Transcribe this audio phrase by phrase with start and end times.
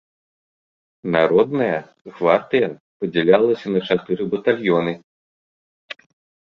[1.15, 1.77] Народная
[2.15, 2.67] гвардыя
[3.03, 4.93] падзялялася на чатыры батальёны.